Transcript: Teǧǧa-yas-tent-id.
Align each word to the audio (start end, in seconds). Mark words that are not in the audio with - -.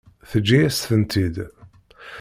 Teǧǧa-yas-tent-id. 0.29 1.35